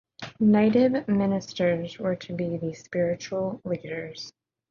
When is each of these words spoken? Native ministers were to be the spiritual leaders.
Native 0.39 1.07
ministers 1.07 1.99
were 1.99 2.15
to 2.15 2.33
be 2.33 2.57
the 2.57 2.73
spiritual 2.73 3.61
leaders. 3.63 4.33